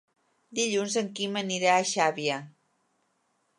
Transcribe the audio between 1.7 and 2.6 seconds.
a Xàbia.